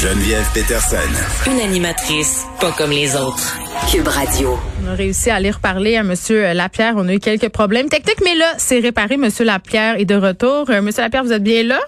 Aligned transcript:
Geneviève 0.00 0.48
Peterson. 0.54 0.96
Une 1.46 1.60
animatrice 1.60 2.46
pas 2.58 2.72
comme 2.72 2.90
les 2.90 3.14
autres. 3.16 3.58
Cube 3.92 4.08
Radio. 4.08 4.58
On 4.82 4.90
a 4.90 4.94
réussi 4.94 5.28
à 5.28 5.34
aller 5.34 5.50
reparler 5.50 5.96
à 5.96 6.02
Monsieur 6.02 6.54
Lapierre. 6.54 6.94
On 6.96 7.06
a 7.06 7.12
eu 7.12 7.18
quelques 7.18 7.50
problèmes 7.50 7.90
techniques, 7.90 8.22
mais 8.24 8.34
là, 8.34 8.54
c'est 8.56 8.78
réparé. 8.78 9.18
Monsieur 9.18 9.44
Lapierre 9.44 9.96
est 10.00 10.06
de 10.06 10.14
retour. 10.14 10.70
Euh, 10.70 10.80
Monsieur 10.80 11.02
Lapierre, 11.02 11.22
vous 11.22 11.32
êtes 11.34 11.42
bien 11.42 11.64
là? 11.64 11.80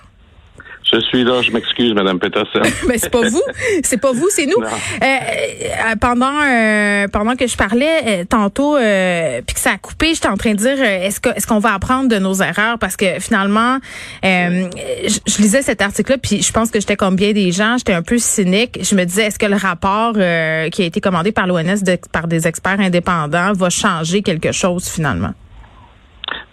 Je 0.92 1.00
suis 1.00 1.24
là, 1.24 1.40
je 1.40 1.50
m'excuse, 1.50 1.94
Madame 1.94 2.18
Peterson. 2.18 2.60
Mais 2.88 2.98
c'est 2.98 3.10
pas 3.10 3.26
vous, 3.26 3.42
c'est 3.82 4.00
pas 4.00 4.12
vous, 4.12 4.28
c'est 4.28 4.44
nous. 4.44 4.60
Euh, 4.60 4.66
euh, 5.02 5.96
pendant 5.98 6.40
euh, 6.42 7.08
pendant 7.08 7.34
que 7.34 7.46
je 7.46 7.56
parlais 7.56 8.26
tantôt, 8.26 8.76
puis 8.76 9.54
que 9.54 9.60
ça 9.60 9.70
a 9.72 9.78
coupé, 9.78 10.12
j'étais 10.14 10.28
en 10.28 10.36
train 10.36 10.52
de 10.52 10.58
dire, 10.58 10.82
est-ce 10.82 11.20
que 11.20 11.30
est-ce 11.30 11.46
qu'on 11.46 11.60
va 11.60 11.72
apprendre 11.72 12.10
de 12.10 12.16
nos 12.16 12.34
erreurs? 12.34 12.78
Parce 12.78 12.96
que 12.96 13.20
finalement, 13.20 13.78
je, 14.22 15.42
lisais 15.42 15.62
cet 15.62 15.80
article-là, 15.80 16.18
puis 16.18 16.42
je 16.42 16.52
pense 16.52 16.70
que 16.70 16.78
j'étais 16.78 16.96
comme 16.96 17.16
bien 17.16 17.32
des 17.32 17.52
gens, 17.52 17.76
j'étais 17.78 17.94
un 17.94 18.02
peu 18.02 18.18
cynique. 18.18 18.78
Je 18.82 18.94
me 18.94 19.04
disais, 19.04 19.24
est-ce 19.24 19.38
que 19.38 19.46
le 19.46 19.56
rapport 19.56 20.12
qui 20.12 20.82
a 20.82 20.84
été 20.84 21.00
commandé 21.00 21.32
par 21.32 21.46
l'ONS 21.46 21.82
par 22.12 22.26
des 22.26 22.46
experts 22.46 22.80
indépendants 22.80 23.54
va 23.54 23.70
changer 23.70 24.20
quelque 24.22 24.52
chose 24.52 24.88
finalement? 24.88 25.32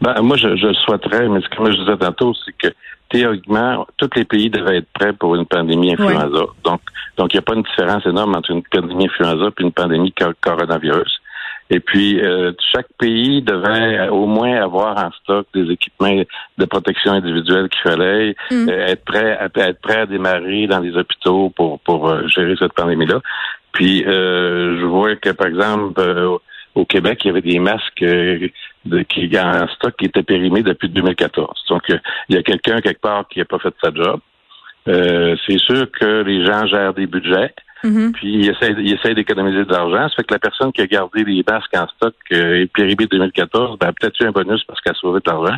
Ben, 0.02 0.21
moi, 0.21 0.38
je, 0.38 0.55
je 0.55 0.67
le 0.67 0.73
souhaiterais, 0.73 1.27
mais 1.27 1.42
ce 1.42 1.49
que 1.49 1.71
je 1.71 1.77
disais 1.77 1.97
tantôt, 1.97 2.33
c'est 2.45 2.53
que 2.58 2.73
théoriquement, 3.09 3.85
tous 3.97 4.09
les 4.15 4.25
pays 4.25 4.49
devaient 4.49 4.77
être 4.77 4.89
prêts 4.93 5.13
pour 5.13 5.35
une 5.35 5.45
pandémie 5.45 5.93
influenza. 5.93 6.45
Donc, 6.63 6.81
donc 7.17 7.33
il 7.33 7.38
n'y 7.38 7.39
a 7.39 7.41
pas 7.41 7.55
une 7.55 7.63
différence 7.63 8.05
énorme 8.05 8.35
entre 8.35 8.52
une 8.52 8.63
pandémie 8.63 9.05
influenza 9.05 9.47
et 9.47 9.63
une 9.63 9.71
pandémie 9.71 10.13
coronavirus. 10.41 11.19
Et 11.71 11.80
puis, 11.80 12.19
euh, 12.19 12.52
chaque 12.73 12.87
pays 12.97 13.43
devait 13.43 14.09
au 14.09 14.25
moins 14.25 14.59
avoir 14.59 14.97
en 14.97 15.11
stock 15.11 15.45
des 15.53 15.71
équipements 15.71 16.23
de 16.57 16.65
protection 16.65 17.11
individuelle 17.11 17.69
qu'il 17.69 17.81
fallait, 17.81 18.35
mm. 18.49 18.69
euh, 18.69 18.87
être 18.87 19.05
prêt 19.05 19.37
à 19.37 19.45
être 19.45 19.81
prêt 19.81 19.99
à 19.99 20.05
démarrer 20.07 20.65
dans 20.65 20.80
les 20.80 20.95
hôpitaux 20.97 21.52
pour 21.55 21.80
pour 21.81 22.09
euh, 22.09 22.27
gérer 22.27 22.55
cette 22.57 22.73
pandémie-là. 22.73 23.21
Puis, 23.71 24.03
je 24.03 24.85
vois 24.85 25.15
que 25.15 25.30
par 25.30 25.45
exemple 25.45 26.02
au 26.75 26.85
Québec, 26.85 27.19
il 27.23 27.27
y 27.27 27.31
avait 27.31 27.41
des 27.41 27.59
masques 27.59 28.02
euh, 28.02 28.47
de, 28.90 29.04
qui 29.04 29.30
en 29.40 29.68
stock 29.70 29.95
qui 29.98 30.06
étaient 30.06 30.23
périmés 30.23 30.64
depuis 30.64 30.90
2014. 30.90 31.66
Donc, 31.70 31.90
euh, 31.90 31.98
il 32.28 32.36
y 32.36 32.40
a 32.40 32.44
quelqu'un 32.44 32.82
quelque 32.82 33.02
part 33.02 33.28
qui 33.28 33.40
n'a 33.40 33.45
pas 33.45 33.59
fait 33.59 33.73
sa 33.82 33.94
job. 33.94 34.20
Euh, 34.88 35.36
c'est 35.45 35.59
sûr 35.59 35.90
que 35.92 36.23
les 36.23 36.45
gens 36.45 36.66
gèrent 36.66 36.94
des 36.94 37.08
budgets. 37.08 37.54
Mm-hmm. 37.84 38.12
Puis 38.12 38.34
ils 38.34 38.50
essayent, 38.94 39.16
d'économiser 39.16 39.64
de 39.64 39.72
l'argent. 39.72 40.10
Ça 40.10 40.16
fait 40.17 40.23
que 40.23 40.34
la 40.34 40.40
personne 40.40 40.72
qui 40.73 40.82
a 40.82 40.88
gardé 40.88 41.23
les 41.23 41.44
masques 41.48 41.76
en 41.76 41.88
stock 41.88 42.14
euh, 42.34 42.64
et 42.64 42.67
périmé 42.67 43.06
2014, 43.06 43.80
ben, 43.80 43.88
a 43.88 43.94
peut-être 43.94 44.20
eu 44.20 44.26
un 44.26 44.32
bonus 44.32 44.64
parce 44.66 44.82
qu'elle 44.82 44.95
a 44.95 45.00
sauvé 45.00 45.22
de 45.23 45.32
l'argent. 45.32 45.58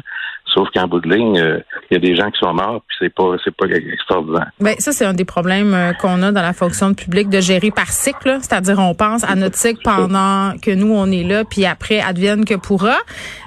Sauf 0.53 0.67
qu'en 0.73 0.87
bout 0.87 0.99
de 0.99 1.09
ligne, 1.09 1.39
euh, 1.39 1.59
il 1.89 1.93
y 1.93 1.97
a 1.97 1.99
des 1.99 2.15
gens 2.15 2.29
qui 2.29 2.39
sont 2.39 2.53
morts, 2.53 2.83
puis 2.85 2.97
c'est 2.99 3.13
pas 3.13 3.35
c'est 3.43 3.55
pas 3.55 3.67
extraordinaire. 3.67 4.51
Ben 4.59 4.75
ça 4.79 4.91
c'est 4.91 5.05
un 5.05 5.13
des 5.13 5.23
problèmes 5.23 5.73
euh, 5.73 5.93
qu'on 5.93 6.21
a 6.23 6.31
dans 6.31 6.41
la 6.41 6.51
fonction 6.51 6.93
publique 6.93 7.29
de 7.29 7.39
gérer 7.39 7.71
par 7.71 7.89
cycle, 7.89 8.37
c'est-à-dire 8.41 8.77
on 8.79 8.93
pense 8.93 9.23
à 9.23 9.35
notre 9.35 9.55
cycle 9.55 9.81
pendant 9.83 10.53
que 10.61 10.71
nous 10.71 10.93
on 10.93 11.09
est 11.09 11.23
là, 11.23 11.45
puis 11.45 11.65
après 11.65 12.01
advienne 12.01 12.43
que 12.43 12.55
pourra. 12.55 12.97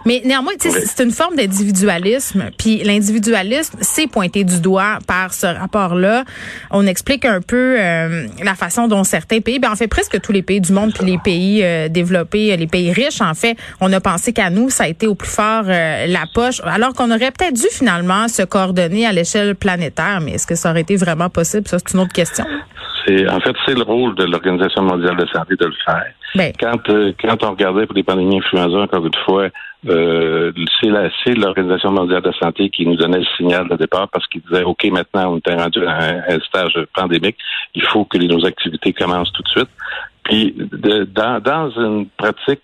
Mais 0.06 0.22
néanmoins, 0.24 0.52
c'est 0.58 1.02
une 1.02 1.10
forme 1.10 1.36
d'individualisme, 1.36 2.50
puis 2.58 2.82
l'individualisme 2.82 3.76
c'est 3.82 4.06
pointé 4.06 4.44
du 4.44 4.60
doigt 4.60 4.98
par 5.06 5.34
ce 5.34 5.46
rapport-là. 5.46 6.24
On 6.70 6.86
explique 6.86 7.26
un 7.26 7.40
peu 7.42 7.76
euh, 7.78 8.26
la 8.42 8.54
façon 8.54 8.88
dont 8.88 9.04
certains 9.04 9.40
pays, 9.40 9.58
ben 9.58 9.70
en 9.70 9.76
fait 9.76 9.88
presque 9.88 10.20
tous 10.22 10.32
les 10.32 10.42
pays 10.42 10.60
du 10.60 10.72
monde, 10.72 10.92
puis 10.94 11.04
les 11.04 11.18
pays 11.18 11.90
développés, 11.90 12.56
les 12.56 12.66
pays 12.66 12.92
riches 12.92 13.20
en 13.20 13.34
fait, 13.34 13.56
on 13.82 13.92
a 13.92 14.00
pensé 14.00 14.32
qu'à 14.32 14.48
nous 14.48 14.70
ça 14.70 14.84
a 14.84 14.88
été 14.88 15.06
au 15.06 15.14
plus 15.14 15.28
fort 15.28 15.64
la 15.64 16.24
poche. 16.32 16.62
Alors 16.64 16.83
qu'on 16.92 17.10
aurait 17.10 17.30
peut-être 17.30 17.54
dû 17.54 17.66
finalement 17.70 18.28
se 18.28 18.42
coordonner 18.42 19.06
à 19.06 19.12
l'échelle 19.12 19.54
planétaire, 19.54 20.20
mais 20.20 20.32
est-ce 20.32 20.46
que 20.46 20.54
ça 20.54 20.70
aurait 20.70 20.82
été 20.82 20.96
vraiment 20.96 21.30
possible? 21.30 21.66
Ça, 21.68 21.78
c'est 21.78 21.94
une 21.94 22.00
autre 22.00 22.12
question. 22.12 22.44
C'est, 23.06 23.28
en 23.28 23.40
fait, 23.40 23.54
c'est 23.66 23.74
le 23.74 23.82
rôle 23.82 24.14
de 24.14 24.24
l'Organisation 24.24 24.82
mondiale 24.82 25.16
de 25.16 25.26
santé 25.26 25.56
de 25.56 25.66
le 25.66 25.74
faire. 25.84 26.06
Ben. 26.34 26.52
Quand, 26.58 26.88
euh, 26.88 27.12
quand 27.20 27.42
on 27.44 27.50
regardait 27.50 27.86
pour 27.86 27.94
les 27.94 28.02
pandémies 28.02 28.38
influenza, 28.38 28.78
encore 28.78 29.06
une 29.06 29.14
fois, 29.24 29.48
euh, 29.88 30.52
c'est, 30.80 31.34
l'Organisation 31.34 31.90
mondiale 31.90 32.22
de 32.22 32.32
santé 32.32 32.70
qui 32.70 32.86
nous 32.86 32.96
donnait 32.96 33.18
le 33.18 33.26
signal 33.36 33.68
de 33.68 33.76
départ 33.76 34.08
parce 34.08 34.26
qu'il 34.26 34.40
disait, 34.42 34.64
OK, 34.64 34.84
maintenant, 34.86 35.34
on 35.34 35.50
est 35.50 35.54
rendu 35.54 35.86
à 35.86 35.98
un, 36.28 36.40
stage 36.40 36.78
pandémique, 36.94 37.36
il 37.74 37.82
faut 37.82 38.04
que 38.04 38.18
nos 38.18 38.44
activités 38.46 38.92
commencent 38.92 39.32
tout 39.32 39.42
de 39.42 39.48
suite. 39.48 39.70
Puis, 40.24 40.56
dans, 41.14 41.40
dans 41.40 41.70
une 41.70 42.06
pratique 42.16 42.62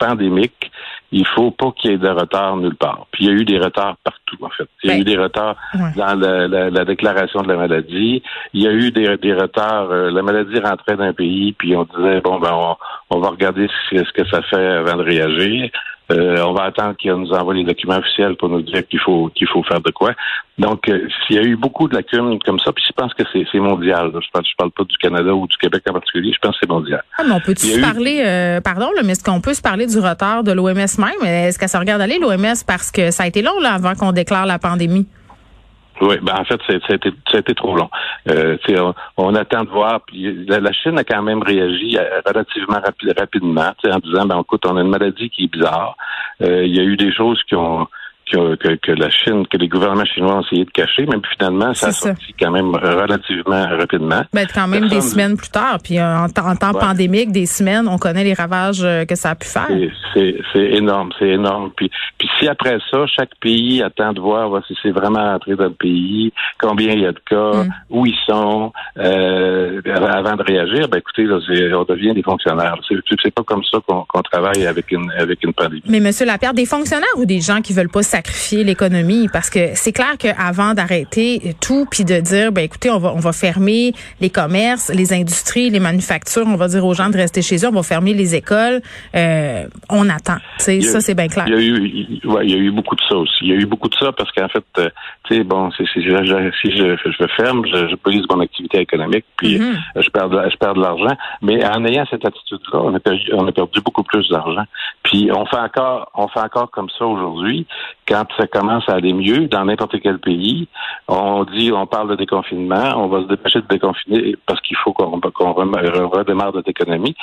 pandémique, 0.00 0.72
il 1.12 1.26
faut 1.26 1.50
pas 1.50 1.72
qu'il 1.72 1.90
y 1.90 1.94
ait 1.94 1.98
de 1.98 2.08
retard 2.08 2.56
nulle 2.56 2.74
part. 2.74 3.06
Puis 3.12 3.24
il 3.24 3.28
y 3.28 3.30
a 3.30 3.34
eu 3.34 3.44
des 3.44 3.58
retards 3.58 3.96
partout, 4.02 4.38
en 4.42 4.48
fait. 4.50 4.68
Il 4.82 4.90
y 4.90 4.92
a 4.92 4.96
eu 4.96 5.04
ben, 5.04 5.12
des 5.12 5.16
retards 5.16 5.56
dans 5.96 6.14
la, 6.14 6.84
déclaration 6.84 7.42
de 7.42 7.48
la 7.48 7.56
maladie. 7.56 8.22
Il 8.54 8.62
y 8.62 8.66
a 8.66 8.72
eu 8.72 8.90
des, 8.90 9.34
retards. 9.34 9.90
Euh, 9.90 10.10
la 10.10 10.22
maladie 10.22 10.58
rentrait 10.58 10.96
d'un 10.96 11.12
pays, 11.12 11.52
puis 11.52 11.76
on 11.76 11.84
disait 11.84 12.20
bon 12.20 12.38
ben 12.38 12.52
on, 12.52 12.76
on 13.10 13.20
va 13.20 13.28
regarder 13.30 13.68
ce, 13.90 14.04
ce 14.04 14.12
que 14.12 14.26
ça 14.28 14.42
fait 14.42 14.66
avant 14.66 14.96
de 14.96 15.02
réagir. 15.02 15.70
Euh, 16.10 16.42
on 16.42 16.52
va 16.52 16.64
attendre 16.64 16.96
qu'il 16.96 17.12
nous 17.12 17.30
envoie 17.32 17.54
les 17.54 17.64
documents 17.64 17.98
officiels 17.98 18.36
pour 18.36 18.48
nous 18.48 18.62
dire 18.62 18.86
qu'il 18.88 19.00
faut 19.00 19.30
qu'il 19.34 19.48
faut 19.48 19.62
faire 19.62 19.80
de 19.80 19.90
quoi. 19.90 20.12
Donc, 20.58 20.88
euh, 20.88 21.08
il 21.30 21.36
y 21.36 21.38
a 21.38 21.42
eu 21.42 21.56
beaucoup 21.56 21.88
de 21.88 21.94
lacunes 21.94 22.38
comme 22.44 22.58
ça, 22.58 22.72
puis 22.72 22.84
je 22.86 22.92
pense 22.92 23.14
que 23.14 23.22
c'est 23.32 23.58
mondial. 23.58 24.10
Je 24.12 24.16
ne 24.16 24.44
je 24.44 24.56
parle 24.58 24.70
pas 24.72 24.84
du 24.84 24.96
Canada 24.98 25.34
ou 25.34 25.46
du 25.46 25.56
Québec 25.56 25.82
en 25.88 25.92
particulier, 25.92 26.32
je 26.32 26.38
pense 26.38 26.52
que 26.52 26.58
c'est 26.62 26.70
mondial. 26.70 27.02
Ah, 27.16 27.22
mais 27.26 27.32
on 27.32 27.40
peut 27.40 27.54
se 27.54 27.80
parler, 27.80 28.22
euh, 28.24 28.60
pardon, 28.60 28.90
mais 29.04 29.12
est-ce 29.12 29.24
qu'on 29.24 29.40
peut 29.40 29.54
se 29.54 29.62
parler 29.62 29.86
du 29.86 29.98
retard 29.98 30.44
de 30.44 30.52
l'OMS 30.52 30.74
même? 30.74 31.24
Est-ce 31.24 31.58
qu'elle 31.58 31.68
se 31.68 31.78
regarde 31.78 32.02
aller, 32.02 32.18
l'OMS, 32.18 32.64
parce 32.66 32.90
que 32.90 33.10
ça 33.10 33.22
a 33.22 33.26
été 33.26 33.42
long 33.42 33.58
là, 33.60 33.74
avant 33.74 33.94
qu'on 33.94 34.12
déclare 34.12 34.46
la 34.46 34.58
pandémie? 34.58 35.06
Oui, 36.00 36.16
ben 36.22 36.34
en 36.38 36.44
fait, 36.44 36.60
a 36.68 37.38
été, 37.38 37.54
trop 37.54 37.76
long. 37.76 37.90
Euh, 38.28 38.56
on, 39.18 39.34
attend 39.34 39.64
de 39.64 39.68
voir. 39.68 40.00
Puis 40.06 40.46
la, 40.46 40.72
Chine 40.72 40.98
a 40.98 41.04
quand 41.04 41.22
même 41.22 41.42
réagi 41.42 41.98
euh, 41.98 42.20
relativement 42.26 42.80
rapidement, 43.18 43.72
en 43.84 43.98
disant, 43.98 44.26
ben 44.26 44.40
écoute, 44.40 44.64
on 44.66 44.76
a 44.76 44.80
une 44.80 44.88
maladie 44.88 45.28
qui 45.28 45.44
est 45.44 45.52
bizarre. 45.52 45.96
Euh, 46.42 46.64
il 46.64 46.74
y 46.74 46.80
a 46.80 46.84
eu 46.84 46.96
des 46.96 47.12
choses 47.12 47.42
qui 47.44 47.54
ont 47.54 47.86
que, 48.30 48.76
que, 48.76 48.92
la 48.92 49.10
Chine, 49.10 49.46
que 49.46 49.56
les 49.56 49.68
gouvernements 49.68 50.04
chinois 50.04 50.36
ont 50.36 50.42
essayé 50.42 50.64
de 50.64 50.70
cacher, 50.70 51.06
mais 51.06 51.16
finalement, 51.36 51.74
ça 51.74 51.88
a 51.88 51.92
sorti 51.92 52.34
quand 52.40 52.50
même 52.50 52.74
relativement 52.74 53.66
rapidement. 53.68 54.22
Ben, 54.32 54.46
quand 54.52 54.68
même 54.68 54.88
des 54.88 55.00
semaines 55.00 55.36
plus 55.36 55.50
tard, 55.50 55.78
puis 55.82 55.98
euh, 55.98 56.18
en, 56.18 56.28
temps 56.28 56.72
pandémique, 56.72 57.32
des 57.32 57.46
semaines, 57.46 57.88
on 57.88 57.98
connaît 57.98 58.24
les 58.24 58.34
ravages 58.34 58.82
euh, 58.82 59.04
que 59.04 59.14
ça 59.14 59.30
a 59.30 59.34
pu 59.34 59.48
faire. 59.48 59.68
C'est 60.14 60.36
énorme, 60.54 61.10
c'est 61.18 61.28
énorme. 61.28 61.70
Puis, 61.76 61.90
puis 62.18 62.28
si 62.38 62.48
après 62.48 62.78
ça, 62.90 63.06
chaque 63.06 63.34
pays 63.40 63.82
attend 63.82 64.12
de 64.12 64.20
voir 64.20 64.50
si 64.66 64.76
c'est 64.82 64.90
vraiment 64.90 65.34
entré 65.34 65.56
dans 65.56 65.64
le 65.64 65.70
pays, 65.70 66.32
combien 66.58 66.92
il 66.92 67.00
y 67.00 67.06
a 67.06 67.12
de 67.12 67.20
cas, 67.28 67.64
mm. 67.64 67.72
où 67.90 68.06
ils 68.06 68.18
sont, 68.28 68.72
euh, 68.98 69.80
avant 69.86 70.36
de 70.36 70.42
réagir, 70.42 70.88
ben 70.88 70.98
écoutez, 70.98 71.24
là, 71.24 71.38
on 71.78 71.84
devient 71.84 72.14
des 72.14 72.22
fonctionnaires. 72.22 72.76
C'est 72.88 73.34
pas 73.34 73.42
comme 73.42 73.62
ça 73.64 73.78
qu'on 73.86 74.22
travaille 74.22 74.66
avec 74.66 74.90
une 74.92 75.10
avec 75.18 75.42
une 75.44 75.52
pandémie. 75.52 75.82
Mais 75.88 76.00
Monsieur 76.00 76.26
Lapierre, 76.26 76.54
des 76.54 76.66
fonctionnaires 76.66 77.08
ou 77.16 77.24
des 77.24 77.40
gens 77.40 77.60
qui 77.60 77.72
veulent 77.72 77.88
pas 77.88 78.02
sacrifier 78.20 78.64
l'économie? 78.64 79.28
Parce 79.32 79.50
que 79.50 79.70
c'est 79.74 79.92
clair 79.92 80.14
qu'avant 80.18 80.74
d'arrêter 80.74 81.54
tout 81.60 81.86
puis 81.90 82.04
de 82.04 82.20
dire 82.20 82.52
ben 82.52 82.64
écoutez 82.64 82.90
on 82.90 82.98
va 82.98 83.12
on 83.14 83.20
va 83.20 83.32
fermer 83.32 83.92
les 84.20 84.30
commerces, 84.30 84.90
les 84.94 85.12
industries, 85.12 85.70
les 85.70 85.80
manufactures, 85.80 86.46
on 86.46 86.56
va 86.56 86.68
dire 86.68 86.84
aux 86.84 86.94
gens 86.94 87.08
de 87.08 87.16
rester 87.16 87.42
chez 87.42 87.56
eux, 87.56 87.68
on 87.68 87.72
va 87.72 87.82
fermer 87.82 88.14
les 88.14 88.34
écoles, 88.34 88.80
euh, 89.14 89.66
on 89.88 90.08
attend. 90.08 90.38
ça 90.58 91.00
c'est 91.00 91.14
bien 91.14 91.28
clair. 91.28 91.46
Il 91.48 91.54
y 91.54 91.56
a 91.56 91.60
eu 91.60 91.76
il 92.42 92.50
y 92.50 92.54
a 92.54 92.58
eu 92.58 92.70
beaucoup 92.70 92.96
de 92.96 93.02
ça 93.08 93.16
aussi. 93.16 93.38
Il 93.42 93.48
y 93.48 93.52
a 93.52 93.56
eu 93.56 93.66
beaucoup 93.66 93.88
de 93.88 93.94
ça 93.94 94.12
parce 94.12 94.30
qu'en 94.32 94.48
fait 94.48 94.64
euh, 94.78 94.90
sais 95.30 95.44
bon 95.44 95.70
si, 95.72 95.86
si, 95.92 96.02
je, 96.02 96.50
si 96.60 96.70
je, 96.76 96.96
je 96.96 97.26
ferme, 97.36 97.64
je, 97.66 97.88
je 97.88 97.96
brise 98.02 98.24
mon 98.30 98.40
activité 98.40 98.80
économique 98.80 99.24
puis 99.36 99.58
mm-hmm. 99.58 100.02
je 100.02 100.10
perds 100.10 100.28
de, 100.28 100.50
je 100.50 100.56
perds 100.56 100.74
de 100.74 100.80
l'argent, 100.80 101.16
mais 101.42 101.64
en 101.64 101.84
ayant 101.84 102.04
cette 102.10 102.24
attitude 102.24 102.60
là, 102.72 102.80
on 102.82 102.94
a 102.94 103.00
perdu 103.00 103.30
on 103.32 103.46
a 103.46 103.52
perdu 103.52 103.80
beaucoup 103.80 104.02
plus 104.02 104.28
d'argent. 104.28 104.64
Puis 105.02 105.30
on 105.32 105.46
fait 105.46 105.58
encore 105.58 106.10
on 106.14 106.28
fait 106.28 106.40
encore 106.40 106.70
comme 106.70 106.90
ça 106.98 107.06
aujourd'hui 107.06 107.66
quand 108.10 108.26
ça 108.36 108.46
commence 108.48 108.88
à 108.88 108.94
aller 108.94 109.12
mieux 109.12 109.46
dans 109.46 109.64
n'importe 109.64 110.00
quel 110.00 110.18
pays, 110.18 110.66
on 111.06 111.44
dit, 111.44 111.70
on 111.72 111.86
parle 111.86 112.10
de 112.10 112.16
déconfinement, 112.16 112.94
on 112.96 113.06
va 113.06 113.22
se 113.22 113.28
dépêcher 113.28 113.60
de 113.60 113.68
déconfiner 113.68 114.36
parce 114.46 114.60
qu'il 114.62 114.76
faut 114.78 114.92
qu'on 114.92 115.20
redémarre 115.52 116.52
notre 116.52 116.68
économie, 116.68 117.14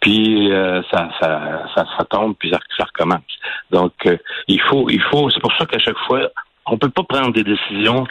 puis 0.00 0.52
euh, 0.52 0.82
ça, 0.92 1.08
ça, 1.18 1.66
ça, 1.74 2.04
tombe, 2.10 2.34
puis 2.38 2.50
ça, 2.50 2.84
recommence. 2.84 3.22
Donc, 3.70 3.92
euh, 4.04 4.18
il 4.46 4.60
faut, 4.60 4.90
il 4.90 5.00
faut, 5.00 5.30
c'est 5.30 5.40
pour 5.40 5.52
ça 5.56 5.64
qu'à 5.64 5.78
chaque 5.78 5.98
fois, 6.06 6.28
on 6.66 6.78
peut 6.78 6.88
pas 6.90 7.02
prendre 7.04 7.32
des 7.32 7.44
décisions 7.44 8.06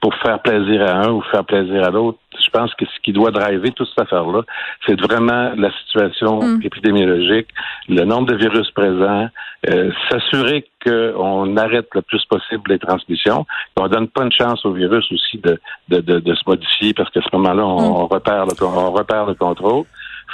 pour 0.00 0.12
faire 0.16 0.40
plaisir 0.42 0.82
à 0.82 1.04
un 1.04 1.10
ou 1.12 1.22
faire 1.30 1.44
plaisir 1.44 1.84
à 1.84 1.90
l'autre. 1.90 2.18
Je 2.44 2.50
pense 2.50 2.74
que 2.74 2.84
ce 2.84 3.00
qui 3.04 3.12
doit 3.12 3.30
driver 3.30 3.70
toute 3.70 3.86
cette 3.88 4.00
affaire-là, 4.00 4.42
c'est 4.84 5.00
vraiment 5.00 5.52
la 5.56 5.70
situation 5.82 6.40
Mm. 6.42 6.60
épidémiologique, 6.64 7.46
le 7.88 8.02
nombre 8.04 8.26
de 8.32 8.36
virus 8.36 8.68
présents, 8.72 9.28
euh, 9.70 9.92
s'assurer 10.10 10.64
qu'on 10.84 11.56
arrête 11.56 11.86
le 11.94 12.02
plus 12.02 12.24
possible 12.24 12.72
les 12.72 12.80
transmissions, 12.80 13.46
qu'on 13.76 13.86
donne 13.86 14.08
pas 14.08 14.24
une 14.24 14.32
chance 14.32 14.66
au 14.66 14.72
virus 14.72 15.06
aussi 15.12 15.38
de, 15.38 15.60
de, 15.88 16.00
de, 16.00 16.18
de 16.18 16.34
se 16.34 16.42
modifier 16.48 16.94
parce 16.94 17.08
qu'à 17.10 17.20
ce 17.22 17.28
moment-là, 17.36 17.64
on, 17.64 17.80
Mm. 17.80 17.92
on 18.02 18.06
repère 18.08 18.44
le, 18.46 18.66
on 18.66 18.90
repère 18.90 19.26
le 19.26 19.34
contrôle. 19.34 19.84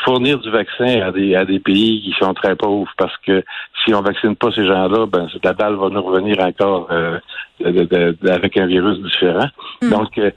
Fournir 0.05 0.39
du 0.39 0.50
vaccin 0.50 1.00
à 1.00 1.11
des, 1.12 1.35
à 1.35 1.45
des 1.45 1.59
pays 1.59 2.00
qui 2.03 2.12
sont 2.19 2.33
très 2.35 2.55
pauvres 2.56 2.91
parce 2.97 3.17
que 3.27 3.43
si 3.85 3.93
on 3.95 4.00
vaccine 4.00 4.37
pas 4.37 4.50
ces 4.53 4.65
gens-là, 4.67 5.06
ben 5.06 5.29
la 5.43 5.53
balle 5.53 5.75
va 5.75 5.89
nous 5.91 6.03
revenir 6.03 6.39
encore 6.41 6.87
euh, 6.91 7.19
de- 7.61 7.71
de- 7.85 8.17
de- 8.23 8.29
avec 8.31 8.56
un 8.56 8.67
virus 8.67 8.99
différent. 9.03 9.49
Donc, 9.91 10.17
euh, 10.19 10.31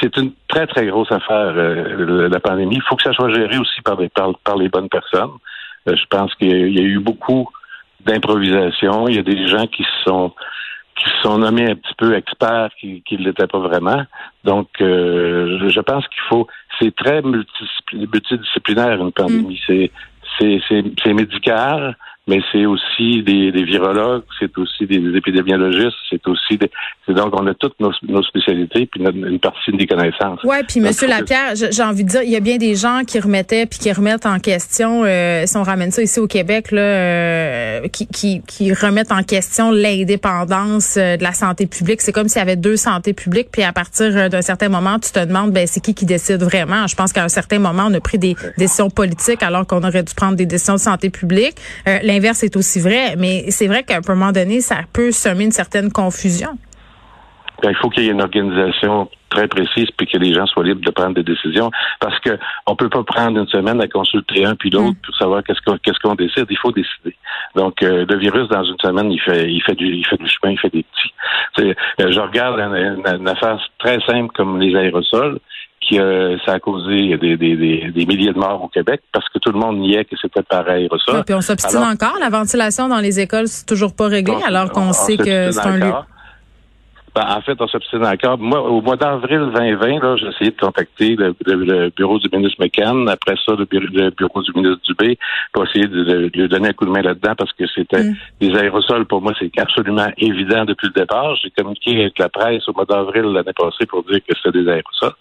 c'est 0.00 0.16
une 0.16 0.32
très, 0.46 0.66
très 0.68 0.86
grosse 0.86 1.10
affaire, 1.10 1.52
euh, 1.56 2.28
la 2.28 2.38
pandémie. 2.40 2.76
Il 2.76 2.82
faut 2.82 2.94
que 2.94 3.02
ça 3.02 3.12
soit 3.12 3.32
géré 3.34 3.58
aussi 3.58 3.80
par, 3.82 3.96
des, 3.96 4.08
par, 4.08 4.30
par 4.44 4.56
les 4.56 4.68
bonnes 4.68 4.88
personnes. 4.88 5.30
Je 5.86 6.04
pense 6.08 6.32
qu'il 6.36 6.48
y, 6.48 6.78
a- 6.78 6.82
eu 6.82 7.00
beaucoup 7.00 7.48
d'improvisation. 8.06 9.08
Il 9.08 9.16
y 9.16 9.18
a 9.18 9.22
des 9.22 9.46
gens 9.48 9.66
qui 9.66 9.82
se 9.82 10.02
sont 10.04 10.32
qui 10.94 11.04
se 11.10 11.22
sont 11.22 11.38
nommés 11.38 11.68
un 11.70 11.74
petit 11.74 11.94
peu 11.96 12.14
experts 12.14 12.68
qui 12.78 13.02
ne 13.12 13.24
l'étaient 13.24 13.46
pas 13.48 13.58
vraiment. 13.58 14.04
Donc, 14.44 14.68
je 14.78 15.80
pense 15.80 16.06
qu'il 16.08 16.22
faut... 16.28 16.46
C'est 16.80 16.94
très 16.94 17.20
multidiscipli- 17.22 18.08
multidisciplinaire, 18.12 19.00
une 19.02 19.12
pandémie. 19.12 19.60
C'est 19.66 19.90
c'est 20.38 20.58
c'est 21.04 21.12
médical, 21.12 21.96
mais 22.26 22.40
c'est 22.50 22.64
aussi 22.64 23.22
des, 23.22 23.50
des 23.52 23.64
virologues, 23.64 24.22
c'est 24.38 24.56
aussi 24.56 24.86
des, 24.86 24.98
des 24.98 25.16
épidémiologistes, 25.18 25.96
c'est 26.08 26.26
aussi 26.28 26.56
des... 26.56 26.70
c'est 27.04 27.14
donc 27.14 27.38
on 27.38 27.46
a 27.48 27.54
toutes 27.54 27.78
nos, 27.80 27.90
nos 28.08 28.22
spécialités 28.22 28.86
puis 28.86 29.02
notre- 29.02 29.16
une 29.18 29.40
partie 29.40 29.72
des 29.72 29.86
connaissances. 29.86 30.42
Ouais, 30.44 30.62
puis 30.62 30.80
Monsieur 30.80 31.08
Lapierre, 31.08 31.54
j'ai 31.56 31.70
j'ai 31.72 31.82
envie 31.82 32.04
de 32.04 32.08
dire, 32.08 32.22
il 32.22 32.30
y 32.30 32.36
a 32.36 32.40
bien 32.40 32.56
des 32.58 32.74
gens 32.76 33.02
qui 33.06 33.18
remettaient 33.20 33.66
puis 33.66 33.78
qui 33.78 33.92
remettent 33.92 34.24
en 34.24 34.38
question, 34.38 35.02
euh, 35.04 35.42
si 35.46 35.56
on 35.56 35.64
ramène 35.64 35.90
ça 35.90 36.00
ici 36.02 36.18
au 36.20 36.28
Québec, 36.28 36.70
là, 36.70 36.80
euh, 36.80 37.71
qui, 37.92 38.06
qui, 38.06 38.42
qui 38.46 38.72
remettent 38.72 39.12
en 39.12 39.22
question 39.22 39.70
l'indépendance 39.70 40.96
euh, 40.96 41.16
de 41.16 41.22
la 41.22 41.32
santé 41.32 41.66
publique. 41.66 42.00
C'est 42.00 42.12
comme 42.12 42.28
s'il 42.28 42.38
y 42.38 42.42
avait 42.42 42.56
deux 42.56 42.76
santé 42.76 43.12
publiques, 43.12 43.48
puis 43.50 43.62
à 43.62 43.72
partir 43.72 44.16
euh, 44.16 44.28
d'un 44.28 44.42
certain 44.42 44.68
moment, 44.68 44.98
tu 44.98 45.10
te 45.10 45.24
demandes, 45.24 45.52
ben 45.52 45.66
c'est 45.66 45.80
qui 45.80 45.94
qui 45.94 46.06
décide 46.06 46.42
vraiment? 46.42 46.86
Je 46.86 46.94
pense 46.94 47.12
qu'à 47.12 47.24
un 47.24 47.28
certain 47.28 47.58
moment, 47.58 47.86
on 47.88 47.94
a 47.94 48.00
pris 48.00 48.18
des 48.18 48.36
décisions 48.58 48.90
politiques 48.90 49.42
alors 49.42 49.66
qu'on 49.66 49.82
aurait 49.82 50.02
dû 50.02 50.14
prendre 50.14 50.36
des 50.36 50.46
décisions 50.46 50.74
de 50.74 50.80
santé 50.80 51.10
publique. 51.10 51.56
Euh, 51.88 51.98
L'inverse 52.02 52.42
est 52.42 52.56
aussi 52.56 52.80
vrai, 52.80 53.16
mais 53.16 53.46
c'est 53.50 53.66
vrai 53.66 53.82
qu'à 53.82 53.96
un 53.96 54.14
moment 54.14 54.32
donné, 54.32 54.60
ça 54.60 54.76
peut 54.92 55.12
semer 55.12 55.44
une 55.44 55.52
certaine 55.52 55.90
confusion. 55.90 56.58
Ben, 57.62 57.70
il 57.70 57.76
faut 57.76 57.88
qu'il 57.90 58.04
y 58.04 58.08
ait 58.08 58.10
une 58.12 58.20
organisation 58.22 59.08
très 59.30 59.46
précise 59.48 59.86
puis 59.96 60.06
que 60.06 60.18
les 60.18 60.34
gens 60.34 60.46
soient 60.46 60.64
libres 60.64 60.84
de 60.84 60.90
prendre 60.90 61.14
des 61.14 61.22
décisions. 61.22 61.70
Parce 62.00 62.18
que 62.20 62.36
on 62.66 62.74
peut 62.76 62.88
pas 62.90 63.02
prendre 63.04 63.38
une 63.38 63.46
semaine 63.48 63.80
à 63.80 63.86
consulter 63.88 64.44
un 64.44 64.54
puis 64.56 64.68
l'autre 64.70 64.96
pour 65.04 65.14
savoir 65.16 65.42
qu'est-ce 65.44 65.60
qu'on 65.64 65.78
qu'est-ce 65.78 65.98
qu'on 66.00 66.14
décide. 66.16 66.46
Il 66.50 66.58
faut 66.58 66.72
décider. 66.72 67.16
Donc 67.54 67.82
euh, 67.82 68.04
le 68.08 68.18
virus 68.18 68.48
dans 68.48 68.64
une 68.64 68.76
semaine 68.82 69.10
il 69.12 69.20
fait 69.20 69.50
il 69.50 69.62
fait 69.62 69.74
du 69.74 69.86
il 69.86 70.04
fait 70.06 70.16
du 70.18 70.28
chemin 70.28 70.52
il 70.52 70.58
fait 70.58 70.70
des 70.70 70.82
petits. 70.84 71.14
Euh, 72.00 72.10
je 72.10 72.20
regarde 72.20 72.58
une, 72.58 73.02
une- 73.20 73.28
affaire 73.28 73.58
très 73.78 74.00
simple 74.00 74.32
comme 74.34 74.58
les 74.60 74.74
aérosols 74.76 75.38
qui 75.80 75.98
euh, 75.98 76.36
ça 76.46 76.52
a 76.54 76.60
causé 76.60 77.16
des, 77.16 77.36
des, 77.36 77.56
des, 77.56 77.90
des 77.90 78.06
milliers 78.06 78.32
de 78.32 78.38
morts 78.38 78.62
au 78.62 78.68
Québec 78.68 79.00
parce 79.12 79.28
que 79.30 79.38
tout 79.38 79.50
le 79.52 79.58
monde 79.58 79.78
niait 79.78 80.04
que 80.04 80.14
c'était 80.20 80.42
par 80.42 80.68
aérosol. 80.68 81.16
Ouais, 81.16 81.22
puis 81.24 81.34
on 81.34 81.40
s'obstine 81.40 81.80
encore. 81.80 82.16
La 82.20 82.28
ventilation 82.30 82.88
dans 82.88 83.00
les 83.00 83.18
écoles, 83.20 83.48
c'est 83.48 83.66
toujours 83.66 83.94
pas 83.96 84.06
réglé, 84.08 84.34
On- 84.34 84.44
alors 84.46 84.70
qu'on 84.70 84.88
on 84.88 84.92
sait 84.92 85.16
que 85.16 85.50
c'est 85.50 85.60
un 85.66 85.76
lieu. 85.78 85.92
Ben, 87.14 87.26
en 87.28 87.42
fait, 87.42 87.60
on 87.60 87.66
s'obstine 87.68 88.06
encore. 88.06 88.38
Moi, 88.38 88.58
au 88.62 88.80
mois 88.80 88.96
d'avril 88.96 89.40
2020, 89.54 90.02
là, 90.02 90.16
j'ai 90.16 90.28
essayé 90.28 90.50
de 90.50 90.56
contacter 90.56 91.14
le, 91.14 91.34
le- 91.44 91.64
le 91.64 91.90
bureau 91.90 92.18
du 92.18 92.28
ministre 92.32 92.56
McCann, 92.58 93.06
après 93.08 93.34
ça, 93.44 93.52
le 93.54 93.66
bureau, 93.66 93.84
le 93.92 94.10
bureau 94.10 94.40
du 94.42 94.50
ministre 94.54 94.80
Dubé, 94.88 95.18
pour 95.52 95.64
essayer 95.64 95.86
de, 95.86 96.04
de- 96.04 96.28
de 96.28 96.40
lui 96.40 96.48
donner 96.48 96.68
un 96.68 96.72
coup 96.72 96.86
de 96.86 96.90
main 96.90 97.02
là-dedans 97.02 97.34
parce 97.36 97.52
que 97.52 97.64
c'était 97.74 98.02
Mm. 98.04 98.14
des 98.40 98.56
aérosols. 98.58 99.04
Pour 99.04 99.20
moi, 99.20 99.32
c'est 99.38 99.50
absolument 99.60 100.06
évident 100.16 100.64
depuis 100.64 100.86
le 100.88 101.00
départ. 101.00 101.36
J'ai 101.36 101.50
communiqué 101.50 102.00
avec 102.00 102.18
la 102.18 102.30
presse 102.30 102.66
au 102.68 102.72
mois 102.72 102.86
d'avril 102.86 103.24
l'année 103.24 103.52
passée 103.54 103.84
pour 103.86 104.04
dire 104.04 104.20
que 104.26 104.34
c'était 104.36 104.58
des 104.62 104.68
aérosols. 104.70 105.12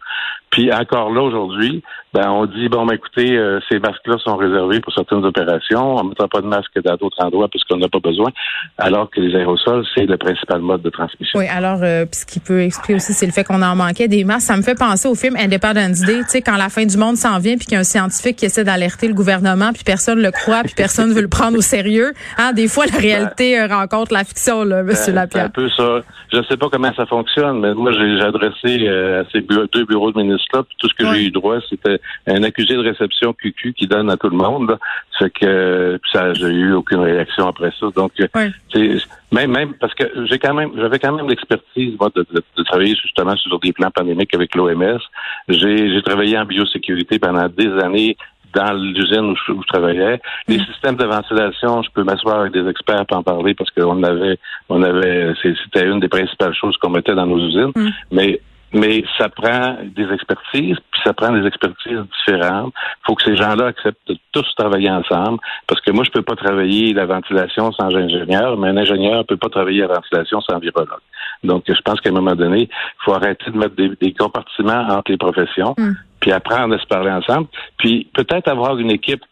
Puis 0.50 0.72
encore 0.74 1.12
là, 1.14 1.22
aujourd'hui, 1.22 1.82
ben, 2.14 2.30
on 2.30 2.46
dit, 2.46 2.68
bon, 2.68 2.86
ben, 2.86 2.96
écoutez, 2.96 3.38
euh, 3.38 3.60
ces 3.70 3.80
masques-là 3.80 4.18
sont 4.18 4.36
réservés 4.36 4.82
pour 4.82 4.94
certaines 4.94 5.24
opérations. 5.26 5.96
On 5.96 6.04
ne 6.04 6.10
mettra 6.10 6.28
pas 6.28 6.42
de 6.42 6.48
masque 6.48 6.78
dans 6.84 6.96
d'autres 6.98 7.24
endroits 7.24 7.48
puisqu'on 7.48 7.78
n'a 7.78 7.88
pas 7.88 8.00
besoin, 8.00 8.30
alors 8.78 9.10
que 9.10 9.22
les 9.22 9.34
aérosols, 9.36 9.86
c'est 9.96 10.06
le 10.06 10.18
principal 10.18 10.60
mode 10.62 10.82
de 10.82 10.90
transmission. 10.90 11.40
Oui, 11.40 11.48
alors, 11.48 11.81
puis 12.06 12.20
ce 12.22 12.26
qui 12.26 12.40
peut 12.40 12.62
expliquer 12.62 12.96
aussi, 12.96 13.14
c'est 13.14 13.26
le 13.26 13.32
fait 13.32 13.44
qu'on 13.44 13.62
en 13.62 13.76
manquait 13.76 14.08
des 14.08 14.24
masques. 14.24 14.48
Ça 14.48 14.58
me 14.58 14.62
fait 14.62 14.76
penser 14.78 15.08
au 15.08 15.16
film 15.16 15.36
Independence 15.36 16.02
Day, 16.02 16.20
tu 16.20 16.30
sais, 16.30 16.42
quand 16.42 16.56
la 16.58 16.70
fin 16.70 16.86
du 16.86 16.98
monde 16.98 17.18
s'en 17.18 17.40
vient, 17.40 17.58
puis 17.58 17.66
qu'il 17.66 17.74
y 17.74 17.78
a 17.78 17.82
un 17.82 17.84
scientifique 17.84 18.38
qui 18.38 18.46
essaie 18.46 18.64
d'alerter 18.64 19.08
le 19.08 19.14
gouvernement, 19.14 19.72
puis 19.74 19.84
personne 19.84 20.22
le 20.22 20.32
croit, 20.32 20.64
puis 20.64 20.74
personne 20.76 21.12
veut 21.14 21.22
le 21.22 21.28
prendre 21.28 21.58
au 21.58 21.62
sérieux. 21.62 22.14
Hein, 22.38 22.54
des 22.54 22.68
fois, 22.68 22.86
la 22.86 22.98
réalité 22.98 23.60
euh, 23.60 23.68
rencontre 23.68 24.14
la 24.14 24.24
fiction, 24.24 24.64
là, 24.64 24.84
Monsieur 24.84 25.02
Euh, 25.02 25.06
C'est 25.06 25.12
un 25.12 25.16
Lapierre. 25.16 25.52
peu 25.52 25.70
ça. 25.70 26.02
Je 26.32 26.38
ne 26.38 26.44
sais 26.44 26.56
pas 26.58 26.68
comment 26.72 26.94
ça 26.96 27.06
fonctionne, 27.06 27.60
mais 27.60 27.74
moi, 27.74 27.92
j'ai 27.92 28.22
adressé 28.22 28.88
euh, 28.88 29.22
à 29.22 29.26
ces 29.32 29.42
bureaux- 29.42 29.68
deux 29.74 29.86
bureaux 29.86 30.12
de 30.14 30.18
ministres-là, 30.22 30.64
puis 30.64 30.76
tout 30.80 30.88
ce 30.88 30.94
que 30.94 31.14
j'ai 31.14 31.26
eu 31.26 31.32
droit, 31.32 31.58
c'était 31.70 32.00
un 32.28 32.44
accusé 32.44 32.74
de 32.76 32.80
réception 32.80 33.34
QQ 33.34 33.74
qui 33.74 33.86
donne 33.88 34.10
à 34.10 34.16
tout 34.18 34.30
le 34.30 34.38
monde. 34.38 34.70
Là. 34.70 34.78
Fait 35.20 35.30
que 35.30 35.46
euh, 35.46 35.98
ça, 36.14 36.34
j'ai 36.34 36.48
eu 36.48 36.74
aucune 36.74 37.00
réaction 37.00 37.48
après 37.48 37.72
ça. 37.80 37.88
Donc, 37.96 38.12
euh, 38.22 38.28
Ouais. 38.34 38.52
c'est 38.74 38.98
même, 39.32 39.52
même 39.52 39.74
parce 39.76 39.94
que 39.94 40.04
j'ai 40.26 40.38
quand 40.40 40.54
même, 40.54 40.72
j'avais 40.76 41.00
quand 41.00 41.14
même 41.14 41.28
l'expertise 41.28 41.96
moi 42.00 42.10
de, 42.16 42.26
de- 42.34 42.44
de 42.58 42.64
travailler 42.64 42.96
justement 42.96 43.36
sur 43.38 43.60
des 43.60 43.72
plans 43.74 43.92
pandémiques 43.92 44.34
avec 44.34 44.56
l'OMS. 44.56 45.00
J'ai 45.48 45.94
j'ai 45.94 46.02
travaillé 46.02 46.38
en 46.38 46.46
biosécurité 46.46 47.20
pendant 47.20 47.48
des 47.48 47.72
années 47.82 48.18
dans 48.54 48.74
l'usine 48.74 49.32
où 49.32 49.36
je, 49.48 49.52
où 49.54 49.62
je 49.62 49.68
travaillais. 49.68 50.20
Les 50.48 50.60
systèmes 50.60 50.98
de 50.98 51.06
ventilation, 51.06 51.82
je 51.84 51.90
peux 51.94 52.04
m'asseoir 52.04 52.42
avec 52.42 52.52
des 52.54 52.68
experts 52.70 53.06
pour 53.06 53.18
en 53.18 53.24
parler 53.24 53.54
parce 53.54 53.70
qu'on 53.72 54.04
avait, 54.04 54.38
on 54.68 54.84
avait, 54.84 55.34
c'était 55.42 55.88
une 55.88 56.02
des 56.02 56.10
principales 56.10 56.54
choses 56.54 56.76
qu'on 56.78 56.90
mettait 56.90 57.16
dans 57.16 57.26
nos 57.26 57.40
usines. 57.40 57.72
Mm. 57.76 57.90
Mais 58.12 58.42
mais 58.74 59.04
ça 59.18 59.30
prend 59.30 59.78
des 59.84 60.12
expertises, 60.14 60.78
puis 60.92 61.02
ça 61.04 61.14
prend 61.14 61.32
des 61.32 61.46
expertises 61.46 62.00
différentes. 62.20 62.74
Il 62.76 63.06
faut 63.06 63.16
que 63.16 63.24
ces 63.24 63.36
gens-là 63.36 63.68
acceptent 63.68 64.08
de 64.08 64.18
tous 64.32 64.46
travailler 64.56 64.90
ensemble, 64.90 65.40
parce 65.68 65.82
que 65.82 65.92
moi, 65.92 66.04
je 66.04 66.12
peux 66.12 66.22
pas 66.22 66.36
travailler 66.36 66.94
la 66.94 67.06
ventilation 67.06 67.72
sans 67.74 67.96
ingénieur, 67.96 68.58
mais 68.58 68.70
un 68.70 68.78
ingénieur 68.78 69.26
peut 69.26 69.38
pas 69.38 69.50
travailler 69.50 69.82
la 69.82 69.88
ventilation 69.88 70.42
sans 70.42 70.60
virologue. 70.60 71.02
Donc, 71.44 71.64
je 71.68 71.82
pense 71.84 72.00
qu'à 72.02 72.10
un 72.10 72.14
moment 72.14 72.36
donné, 72.36 72.70
il 72.70 73.04
faut 73.04 73.14
arrêter 73.14 73.50
de 73.52 73.58
mettre 73.58 73.76
des, 73.76 73.90
des 74.00 74.14
compartiments 74.14 74.88
entre 74.90 75.12
les 75.12 75.18
professions, 75.18 75.76
Mm. 75.78 75.94
puis 76.20 76.32
apprendre 76.32 76.76
à 76.76 76.80
se 76.80 76.86
parler 76.86 77.12
ensemble, 77.12 77.48
puis 77.78 78.08
peut-être 78.14 78.48
avoir 78.48 78.78
une 78.78 78.92
équipe 78.92 79.24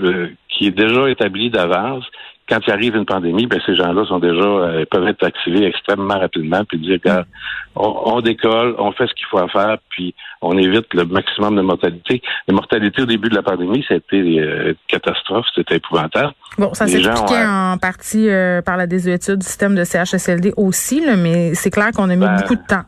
euh, 0.00 0.28
qui 0.48 0.66
est 0.66 0.76
déjà 0.76 1.08
établie 1.08 1.50
d'avance. 1.50 2.04
Quand 2.48 2.58
il 2.66 2.72
arrive 2.72 2.94
une 2.94 3.06
pandémie, 3.06 3.46
ben 3.46 3.58
ces 3.64 3.74
gens-là 3.74 4.04
sont 4.06 4.18
déjà 4.18 4.42
euh, 4.42 4.84
peuvent 4.90 5.08
être 5.08 5.24
activés 5.24 5.64
extrêmement 5.64 6.18
rapidement, 6.18 6.62
puis 6.68 6.78
dire 6.78 6.98
regarde, 7.02 7.26
on, 7.74 8.02
on 8.16 8.20
décolle, 8.20 8.74
on 8.78 8.92
fait 8.92 9.06
ce 9.06 9.14
qu'il 9.14 9.24
faut 9.30 9.38
à 9.38 9.48
faire, 9.48 9.78
puis 9.88 10.14
on 10.42 10.56
évite 10.58 10.92
le 10.92 11.04
maximum 11.06 11.56
de 11.56 11.62
mortalité. 11.62 12.20
La 12.46 12.54
mortalité 12.54 13.00
au 13.02 13.06
début 13.06 13.30
de 13.30 13.34
la 13.34 13.42
pandémie, 13.42 13.82
c'était 13.88 14.16
euh, 14.16 14.68
une 14.68 14.74
catastrophe, 14.88 15.46
c'était 15.54 15.76
épouvantable. 15.76 16.32
Bon, 16.58 16.74
ça 16.74 16.86
s'expliquait 16.86 17.44
ont- 17.46 17.72
en 17.72 17.78
partie 17.78 18.28
euh, 18.28 18.60
par 18.60 18.76
la 18.76 18.86
désuétude 18.86 19.38
du 19.38 19.46
système 19.46 19.74
de 19.74 19.82
CHSLD 19.84 20.52
aussi, 20.58 21.04
là, 21.04 21.16
mais 21.16 21.54
c'est 21.54 21.70
clair 21.70 21.92
qu'on 21.96 22.10
a 22.10 22.14
mis 22.14 22.26
Ben, 22.26 22.36
beaucoup 22.40 22.56
de 22.56 22.66
temps. 22.68 22.82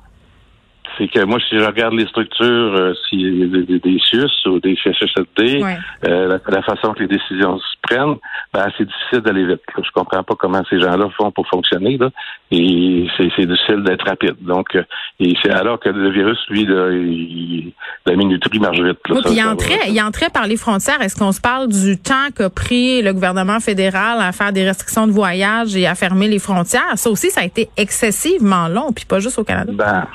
C'est 0.99 1.09
que 1.09 1.25
moi, 1.25 1.39
si 1.49 1.59
je 1.59 1.65
regarde 1.65 1.95
les 1.95 2.07
structures, 2.07 2.47
euh, 2.75 2.95
si 3.09 3.17
des, 3.17 3.79
des, 3.79 3.99
CIUS 4.11 4.31
ou 4.47 4.61
des 4.61 4.77
CHSLD, 4.83 5.63
Ouais. 5.63 5.77
euh, 6.09 6.29
la, 6.29 6.39
la 6.57 6.63
façon 6.63 6.93
que 6.95 7.01
les 7.01 7.09
décisions 7.09 7.59
se 7.59 7.77
prennent, 7.83 8.17
ben, 8.55 8.67
c'est 8.79 8.87
difficile 8.87 9.21
d'aller 9.21 9.45
vite. 9.47 9.61
là. 9.77 9.83
Je 9.85 9.91
comprends 9.93 10.23
pas 10.23 10.35
comment 10.39 10.63
ces 10.71 10.81
gens-là 10.81 11.09
font 11.17 11.31
pour 11.31 11.47
fonctionner, 11.49 11.99
là. 11.99 12.11
Et 12.51 13.07
c'est 13.17 13.47
difficile 13.47 13.83
d'être 13.85 14.07
rapide. 14.07 14.37
Donc, 14.41 14.75
euh, 14.75 14.83
et 15.21 15.35
c'est 15.43 15.51
alors 15.53 15.79
que 15.81 15.89
le 15.89 16.11
virus, 16.11 16.39
lui, 16.49 16.65
là, 16.65 16.89
il, 16.93 17.73
la 18.07 18.15
minuterie 18.17 18.59
marche 18.59 18.79
vite. 18.81 18.99
là. 19.09 19.15
Oui, 19.17 19.23
Ça, 19.23 19.29
puis 19.29 19.39
il 19.39 19.43
ça 19.43 19.51
entrait, 19.51 19.79
il 19.91 20.01
entrait 20.03 20.31
par 20.31 20.47
les 20.47 20.57
frontières. 20.57 21.01
Est-ce 21.03 21.17
qu'on 21.17 21.33
se 21.33 21.41
parle 21.41 21.69
du 21.69 21.99
temps 22.01 22.31
qu'a 22.37 22.49
pris 22.51 23.03
le 23.03 23.13
gouvernement 23.13 23.61
fédéral 23.61 24.19
à 24.21 24.33
faire 24.33 24.53
des 24.53 24.65
restrictions 24.65 25.07
de 25.07 25.13
voyage 25.13 25.77
et 25.77 25.87
à 25.87 25.95
fermer 25.95 26.29
les 26.29 26.39
frontières? 26.39 26.93
Ça 26.97 27.11
aussi, 27.11 27.31
ça 27.31 27.41
a 27.43 27.45
été 27.45 27.69
excessivement 27.77 28.69
long, 28.69 28.93
puis 28.95 29.05
pas 29.05 29.19
juste 29.21 29.39
au 29.39 29.45
Canada. 29.45 29.73
Ben, 29.75 30.07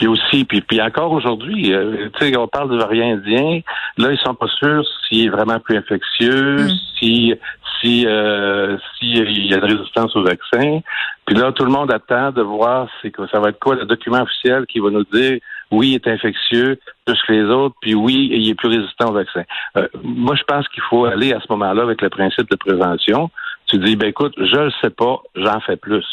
puis 0.00 0.08
aussi, 0.08 0.46
puis, 0.46 0.62
puis 0.62 0.80
encore 0.80 1.12
aujourd'hui, 1.12 1.74
euh, 1.74 2.08
tu 2.18 2.24
sais, 2.24 2.36
on 2.38 2.48
parle 2.48 2.70
du 2.70 2.78
variant 2.78 3.18
indien. 3.18 3.60
Là, 3.98 4.12
ils 4.12 4.18
sont 4.18 4.34
pas 4.34 4.48
sûrs 4.48 4.82
s'il 5.06 5.26
est 5.26 5.28
vraiment 5.28 5.60
plus 5.60 5.76
infectieux, 5.76 6.56
Mm. 6.56 6.70
si 6.98 7.34
si 7.80 8.06
euh, 8.06 8.78
si 8.98 9.10
il 9.10 9.46
y 9.46 9.52
a 9.52 9.58
une 9.58 9.64
résistance 9.64 10.16
au 10.16 10.22
vaccin. 10.22 10.80
Puis 11.26 11.36
là, 11.36 11.52
tout 11.52 11.66
le 11.66 11.70
monde 11.70 11.92
attend 11.92 12.30
de 12.30 12.40
voir 12.40 12.88
c'est 13.02 13.10
que 13.10 13.26
ça 13.28 13.40
va 13.40 13.50
être 13.50 13.58
quoi 13.58 13.74
le 13.74 13.84
document 13.84 14.22
officiel 14.22 14.64
qui 14.66 14.80
va 14.80 14.88
nous 14.88 15.04
dire 15.12 15.38
oui, 15.70 15.90
il 15.90 15.94
est 15.96 16.08
infectieux 16.08 16.78
plus 17.04 17.20
que 17.26 17.32
les 17.32 17.44
autres, 17.44 17.76
puis 17.82 17.94
oui, 17.94 18.30
il 18.32 18.48
est 18.48 18.54
plus 18.54 18.68
résistant 18.68 19.10
au 19.10 19.12
vaccin. 19.12 19.42
Euh, 19.76 19.86
moi, 20.02 20.34
je 20.34 20.44
pense 20.44 20.66
qu'il 20.68 20.82
faut 20.88 21.04
aller 21.04 21.34
à 21.34 21.40
ce 21.40 21.46
moment-là 21.50 21.82
avec 21.82 22.00
le 22.00 22.08
principe 22.08 22.50
de 22.50 22.56
prévention. 22.56 23.30
Tu 23.66 23.78
dis, 23.78 23.96
ben 23.96 24.08
écoute, 24.08 24.32
je 24.38 24.56
le 24.56 24.72
sais 24.80 24.90
pas, 24.90 25.18
j'en 25.36 25.60
fais 25.60 25.76
plus. 25.76 26.04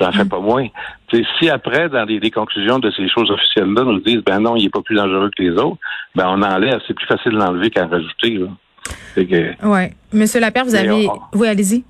J'en 0.00 0.12
fais 0.12 0.24
pas 0.24 0.40
moins. 0.40 0.66
T'sais, 1.08 1.24
si 1.38 1.48
après, 1.48 1.88
dans 1.88 2.04
les, 2.04 2.20
les, 2.20 2.30
conclusions 2.30 2.78
de 2.78 2.90
ces 2.90 3.08
choses 3.08 3.30
officielles-là, 3.30 3.84
nous 3.84 4.00
disent 4.00 4.22
ben 4.24 4.40
non, 4.40 4.56
il 4.56 4.66
est 4.66 4.70
pas 4.70 4.82
plus 4.82 4.96
dangereux 4.96 5.30
que 5.36 5.42
les 5.42 5.52
autres, 5.52 5.78
ben 6.14 6.26
on 6.28 6.42
enlève. 6.42 6.80
C'est 6.86 6.94
plus 6.94 7.06
facile 7.06 7.32
d'enlever 7.32 7.70
qu'en 7.70 7.88
rajouter. 7.88 8.40
Oui. 9.62 9.80
Monsieur 10.12 10.40
Lapierre, 10.40 10.64
vous 10.64 10.74
avez. 10.74 11.08
Oui, 11.34 11.48
allez-y. 11.48 11.84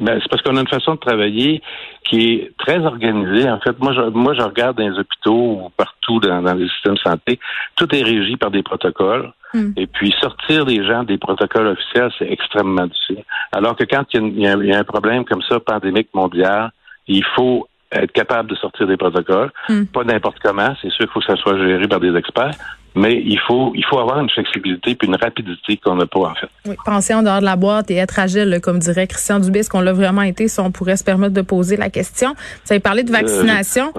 Ben, 0.00 0.18
c'est 0.20 0.28
parce 0.28 0.42
qu'on 0.42 0.56
a 0.56 0.60
une 0.60 0.68
façon 0.68 0.94
de 0.94 1.00
travailler 1.00 1.62
qui 2.04 2.32
est 2.32 2.52
très 2.58 2.78
organisée. 2.84 3.48
En 3.48 3.60
fait, 3.60 3.78
moi, 3.78 3.92
je, 3.94 4.02
moi, 4.10 4.34
je 4.34 4.42
regarde 4.42 4.76
dans 4.76 4.88
les 4.88 4.98
hôpitaux 4.98 5.32
ou 5.32 5.70
partout 5.76 6.20
dans, 6.20 6.42
dans 6.42 6.54
les 6.54 6.68
systèmes 6.68 6.94
de 6.94 6.98
santé, 6.98 7.40
tout 7.76 7.92
est 7.94 8.02
régi 8.02 8.36
par 8.36 8.50
des 8.50 8.62
protocoles. 8.62 9.32
Hmm. 9.54 9.70
Et 9.76 9.86
puis, 9.86 10.14
sortir 10.20 10.64
les 10.66 10.84
gens 10.86 11.02
des 11.02 11.18
protocoles 11.18 11.68
officiels, 11.68 12.10
c'est 12.18 12.30
extrêmement 12.30 12.86
difficile. 12.86 13.24
Alors 13.52 13.74
que 13.76 13.84
quand 13.84 14.04
il 14.12 14.38
y, 14.38 14.46
a, 14.46 14.54
il 14.54 14.66
y, 14.66 14.74
a, 14.74 14.78
un 14.78 14.84
problème 14.84 15.24
comme 15.24 15.42
ça, 15.48 15.60
pandémique 15.60 16.08
mondial, 16.12 16.70
il 17.08 17.24
faut 17.34 17.66
être 17.90 18.12
capable 18.12 18.50
de 18.50 18.56
sortir 18.56 18.86
des 18.86 18.96
protocoles. 18.96 19.50
Hmm. 19.68 19.84
Pas 19.86 20.04
n'importe 20.04 20.38
comment. 20.42 20.74
C'est 20.82 20.90
sûr 20.90 21.06
qu'il 21.06 21.12
faut 21.12 21.20
que 21.20 21.26
ça 21.26 21.36
soit 21.36 21.56
géré 21.56 21.88
par 21.88 22.00
des 22.00 22.14
experts 22.14 22.54
mais 22.96 23.22
il 23.24 23.38
faut 23.46 23.72
il 23.74 23.84
faut 23.84 23.98
avoir 23.98 24.20
une 24.20 24.30
flexibilité 24.30 24.94
puis 24.94 25.06
une 25.06 25.16
rapidité 25.16 25.76
qu'on 25.76 25.96
n'a 25.96 26.06
pas 26.06 26.20
en 26.20 26.34
fait. 26.34 26.48
Oui, 26.66 26.74
penser 26.84 27.12
en 27.12 27.22
dehors 27.22 27.40
de 27.40 27.44
la 27.44 27.56
boîte 27.56 27.90
et 27.90 27.96
être 27.96 28.18
agile, 28.18 28.58
comme 28.62 28.78
dirait 28.78 29.06
Christian 29.06 29.38
Dubé, 29.38 29.62
ce 29.62 29.68
qu'on 29.68 29.82
l'a 29.82 29.92
vraiment 29.92 30.22
été 30.22 30.48
si 30.48 30.58
on 30.60 30.70
pourrait 30.70 30.96
se 30.96 31.04
permettre 31.04 31.34
de 31.34 31.42
poser 31.42 31.76
la 31.76 31.90
question? 31.90 32.34
Vous 32.64 32.72
avez 32.72 32.80
parlé 32.80 33.02
de 33.02 33.10
euh, 33.10 33.12
vaccination. 33.12 33.92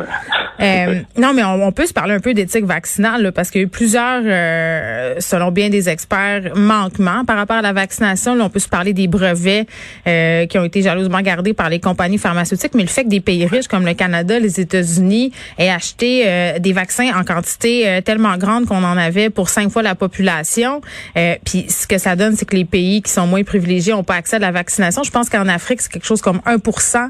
Euh, 0.60 1.02
non, 1.18 1.34
mais 1.36 1.44
on, 1.44 1.72
peut 1.72 1.86
se 1.86 1.94
parler 1.94 2.16
un 2.16 2.20
peu 2.20 2.34
d'éthique 2.34 2.66
vaccinale 2.66 3.32
parce 3.34 3.52
qu'il 3.52 3.62
y 3.62 3.64
a 3.64 3.68
eu 3.68 3.70
plusieurs, 3.70 4.24
euh, 4.26 5.16
selon 5.20 5.52
bien 5.52 5.70
des 5.70 5.90
experts, 5.90 6.56
manquements 6.56 7.24
par 7.24 7.38
rapport 7.38 7.58
à 7.58 7.62
la 7.62 7.74
vaccination. 7.74 8.34
Là, 8.34 8.46
on 8.46 8.50
peut 8.50 8.60
se 8.60 8.70
parler 8.70 8.94
des 8.94 9.08
brevets 9.08 9.68
qui 10.06 10.58
ont 10.58 10.64
été 10.64 10.82
jalousement 10.82 11.22
gardés 11.22 11.54
par 11.54 11.70
les 11.70 11.80
compagnies 11.80 12.18
pharmaceutiques, 12.18 12.74
mais 12.74 12.84
le 12.84 12.90
fait 12.90 13.04
que 13.04 13.10
des 13.10 13.20
pays 13.20 13.46
riches 13.46 13.68
comme 13.68 13.86
le 13.86 13.94
Canada, 13.94 14.40
les 14.40 14.60
États-Unis 14.60 15.32
aient 15.60 15.70
acheté 15.70 16.58
des 16.60 16.74
vaccins 16.74 17.12
en 17.16 17.24
quantité 17.24 18.02
tellement 18.04 18.38
grande 18.38 18.66
qu'on 18.66 18.84
en 18.88 18.98
avait 18.98 19.30
pour 19.30 19.50
cinq 19.50 19.70
fois 19.72 19.82
la 19.82 19.96
population. 19.96 20.82
Euh, 21.18 21.36
puis 21.46 21.66
ce 21.70 21.88
que 21.88 21.98
ça 21.98 22.16
donne, 22.16 22.36
c'est 22.36 22.46
que 22.46 22.56
les 22.56 22.66
pays 22.66 23.02
qui 23.02 23.12
sont 23.12 23.28
moins 23.28 23.44
privilégiés 23.44 23.94
n'ont 23.94 24.04
pas 24.04 24.16
accès 24.16 24.38
à 24.38 24.40
la 24.40 24.52
vaccination. 24.52 25.04
Je 25.04 25.12
pense 25.12 25.30
qu'en 25.30 25.48
Afrique, 25.48 25.82
c'est 25.82 25.92
quelque 25.92 26.06
chose 26.06 26.22
comme 26.22 26.40
1% 26.46 27.10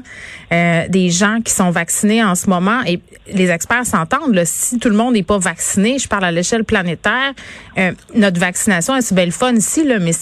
euh, 0.52 0.88
des 0.88 1.10
gens 1.10 1.40
qui 1.44 1.52
sont 1.52 1.70
vaccinés 1.70 2.22
en 2.22 2.34
ce 2.34 2.48
moment. 2.48 2.82
Et 2.86 3.00
les 3.32 3.50
experts 3.50 3.86
s'entendent. 3.86 4.40
Si 4.44 4.78
tout 4.78 4.88
le 4.88 4.96
monde 4.96 5.14
n'est 5.14 5.22
pas 5.22 5.38
vacciné, 5.38 5.98
je 5.98 6.08
parle 6.08 6.24
à 6.24 6.32
l'échelle 6.32 6.64
planétaire, 6.64 7.32
euh, 7.78 7.92
notre 8.14 8.40
vaccination, 8.40 8.94
c'est 9.00 9.14
belle 9.14 9.32
fun 9.32 9.54
ici, 9.54 9.84
là, 9.84 9.98
mais 9.98 10.12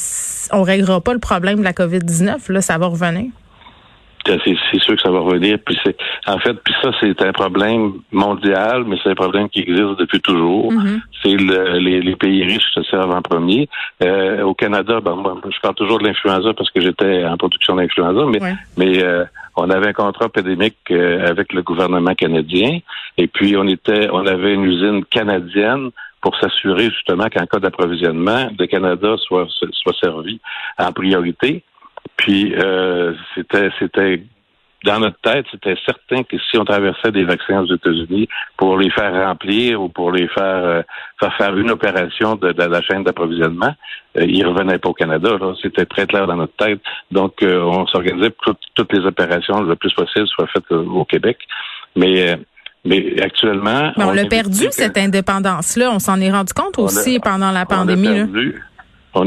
on 0.52 0.62
réglera 0.62 1.00
pas 1.00 1.12
le 1.12 1.18
problème 1.18 1.58
de 1.58 1.64
la 1.64 1.72
COVID-19. 1.72 2.52
Là, 2.52 2.60
ça 2.60 2.78
va 2.78 2.86
revenir 2.86 3.30
c'est 4.44 4.80
sûr 4.80 4.96
que 4.96 5.02
ça 5.02 5.10
va 5.10 5.20
revenir. 5.20 5.58
Puis 5.64 5.78
c'est 5.84 5.96
en 6.26 6.38
fait, 6.38 6.54
puis 6.64 6.74
ça 6.82 6.90
c'est 7.00 7.20
un 7.22 7.32
problème 7.32 7.94
mondial, 8.12 8.84
mais 8.86 8.96
c'est 9.02 9.10
un 9.10 9.14
problème 9.14 9.48
qui 9.48 9.60
existe 9.60 9.98
depuis 9.98 10.20
toujours. 10.20 10.72
Mm-hmm. 10.72 11.00
C'est 11.22 11.36
les, 11.36 12.00
les, 12.00 12.16
pays 12.16 12.44
riches 12.44 12.70
se 12.74 12.82
servent 12.84 13.12
en 13.12 13.22
premier. 13.22 13.68
Euh, 14.02 14.42
au 14.42 14.54
Canada, 14.54 15.00
ben 15.00 15.14
moi, 15.14 15.40
je 15.44 15.60
parle 15.60 15.74
toujours 15.74 15.98
de 15.98 16.04
l'influenza 16.04 16.52
parce 16.54 16.70
que 16.70 16.80
j'étais 16.80 17.24
en 17.24 17.36
production 17.36 17.76
d'influenza, 17.76 18.24
mais 18.26 18.40
mais 18.76 19.02
euh, 19.02 19.24
on 19.56 19.70
avait 19.70 19.88
un 19.88 19.92
contrat 19.92 20.28
pandémique 20.28 20.76
euh, 20.90 21.26
avec 21.28 21.52
le 21.52 21.62
gouvernement 21.62 22.14
canadien, 22.14 22.78
et 23.16 23.26
puis 23.26 23.56
on 23.56 23.66
était, 23.66 24.08
on 24.12 24.26
avait 24.26 24.54
une 24.54 24.64
usine 24.64 25.04
canadienne 25.04 25.90
pour 26.20 26.36
s'assurer 26.38 26.90
justement 26.90 27.28
qu'en 27.28 27.46
cas 27.46 27.58
d'approvisionnement, 27.58 28.48
le 28.58 28.66
Canada 28.66 29.16
soit 29.18 29.46
soit 29.72 29.96
servi 30.00 30.40
en 30.78 30.92
priorité. 30.92 31.62
Puis 32.16 32.54
euh, 32.54 33.14
c'était 33.34 33.70
c'était 33.78 34.22
dans 34.86 35.00
notre 35.00 35.18
tête, 35.20 35.46
c'était 35.50 35.76
certain 35.84 36.22
que 36.22 36.36
si 36.38 36.56
on 36.58 36.64
traversait 36.64 37.10
des 37.10 37.24
vaccins 37.24 37.60
aux 37.60 37.74
États-Unis 37.74 38.28
pour 38.56 38.78
les 38.78 38.90
faire 38.90 39.12
remplir 39.12 39.82
ou 39.82 39.88
pour 39.88 40.12
les 40.12 40.28
faire 40.28 40.64
euh, 40.64 40.82
faire, 41.18 41.36
faire 41.36 41.56
une 41.56 41.70
opération 41.70 42.36
de, 42.36 42.52
de 42.52 42.62
la 42.62 42.80
chaîne 42.82 43.02
d'approvisionnement, 43.02 43.74
euh, 44.16 44.24
ils 44.24 44.46
revenaient 44.46 44.78
pas 44.78 44.90
au 44.90 44.94
Canada. 44.94 45.30
C'était 45.60 45.86
très 45.86 46.06
clair 46.06 46.26
dans 46.26 46.36
notre 46.36 46.54
tête. 46.56 46.80
Donc, 47.10 47.42
euh, 47.42 47.60
on 47.62 47.86
s'organisait 47.88 48.30
pour 48.30 48.54
que 48.54 48.58
toutes 48.74 48.92
les 48.92 49.04
opérations 49.04 49.60
le 49.60 49.76
plus 49.76 49.92
possible 49.92 50.28
soient 50.28 50.46
faites 50.46 50.70
au 50.70 51.04
Québec. 51.04 51.38
Mais 51.96 52.38
mais 52.84 53.20
actuellement, 53.20 53.90
on, 53.96 54.12
l'a 54.12 54.26
perdu 54.26 54.68
cette 54.70 54.96
indépendance-là. 54.96 55.90
On 55.90 55.98
s'en 55.98 56.20
est 56.20 56.30
rendu 56.30 56.52
compte 56.52 56.78
aussi 56.78 57.18
pendant 57.18 57.50
la 57.50 57.66
pandémie. 57.66 58.20
On 58.20 58.75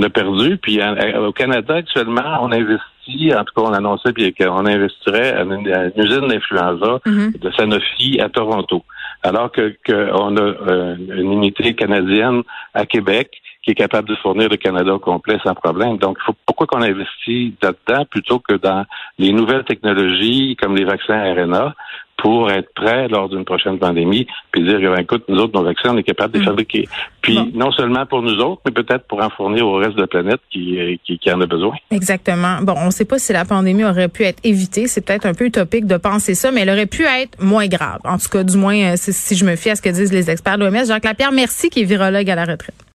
a 0.01 0.09
perdu. 0.09 0.57
Puis 0.57 0.79
au 1.17 1.31
Canada, 1.31 1.75
actuellement, 1.75 2.39
on 2.41 2.51
investit, 2.51 3.33
en 3.33 3.43
tout 3.43 3.53
cas, 3.55 3.69
on 3.69 3.73
annonçait 3.73 4.13
qu'on 4.13 4.65
investirait 4.65 5.33
à 5.33 5.41
une, 5.43 5.91
usine 5.95 6.27
d'influenza 6.27 6.99
mm-hmm. 7.05 7.39
de 7.39 7.51
Sanofi 7.51 8.19
à 8.21 8.29
Toronto. 8.29 8.83
Alors 9.23 9.51
que 9.51 9.75
qu'on 9.85 10.37
a 10.37 10.41
euh, 10.41 10.95
une 10.97 11.33
unité 11.33 11.73
canadienne 11.73 12.43
à 12.73 12.85
Québec 12.85 13.31
qui 13.63 13.71
est 13.71 13.75
capable 13.75 14.07
de 14.07 14.15
fournir 14.15 14.47
le 14.49 14.55
Canada 14.55 14.93
au 14.93 14.99
complet 14.99 15.37
sans 15.43 15.53
problème. 15.53 15.97
Donc, 15.97 16.17
faut, 16.25 16.33
pourquoi 16.45 16.67
qu'on 16.67 16.81
investit 16.81 17.55
là-dedans 17.61 18.05
plutôt 18.05 18.39
que 18.39 18.53
dans 18.53 18.85
les 19.17 19.33
nouvelles 19.33 19.65
technologies 19.65 20.55
comme 20.55 20.75
les 20.75 20.85
vaccins 20.85 21.33
RNA 21.33 21.75
pour 22.19 22.51
être 22.51 22.71
prêt 22.73 23.07
lors 23.07 23.29
d'une 23.29 23.45
prochaine 23.45 23.79
pandémie, 23.79 24.27
puis 24.51 24.63
dire, 24.63 24.79
ben, 24.79 24.99
écoute, 24.99 25.23
nous 25.29 25.39
autres, 25.39 25.57
nos 25.57 25.63
vaccins, 25.63 25.91
on 25.93 25.97
est 25.97 26.03
capable 26.03 26.33
de 26.33 26.39
les 26.39 26.43
mm. 26.43 26.47
fabriquer. 26.47 26.87
Puis 27.21 27.39
non 27.53 27.71
seulement 27.71 28.05
pour 28.05 28.21
nous 28.21 28.37
autres, 28.39 28.61
mais 28.65 28.71
peut-être 28.71 29.05
pour 29.07 29.23
en 29.23 29.29
fournir 29.29 29.65
au 29.65 29.75
reste 29.75 29.95
de 29.95 30.01
la 30.01 30.07
planète 30.07 30.41
qui, 30.51 30.99
qui, 31.05 31.17
qui 31.17 31.31
en 31.31 31.39
a 31.41 31.45
besoin. 31.45 31.75
Exactement. 31.91 32.57
Bon, 32.61 32.73
on 32.77 32.87
ne 32.87 32.91
sait 32.91 33.05
pas 33.05 33.19
si 33.19 33.31
la 33.31 33.45
pandémie 33.45 33.85
aurait 33.85 34.09
pu 34.09 34.23
être 34.23 34.39
évitée. 34.43 34.87
C'est 34.87 35.05
peut-être 35.05 35.25
un 35.25 35.33
peu 35.33 35.45
utopique 35.45 35.87
de 35.87 35.97
penser 35.97 36.35
ça, 36.35 36.51
mais 36.51 36.61
elle 36.61 36.69
aurait 36.69 36.85
pu 36.85 37.03
être 37.03 37.41
moins 37.41 37.67
grave. 37.67 37.99
En 38.03 38.17
tout 38.17 38.29
cas, 38.29 38.43
du 38.43 38.57
moins, 38.57 38.75
euh, 38.75 38.93
si 38.97 39.35
je 39.35 39.45
me 39.45 39.55
fie 39.55 39.69
à 39.69 39.75
ce 39.75 39.81
que 39.81 39.89
disent 39.89 40.13
les 40.13 40.29
experts 40.29 40.57
de 40.57 40.65
l'OMS. 40.65 40.85
Jacques 40.87 41.05
Lapierre, 41.05 41.31
merci, 41.31 41.69
qui 41.69 41.81
est 41.81 41.85
virologue 41.85 42.29
à 42.29 42.35
la 42.35 42.45
retraite. 42.45 42.75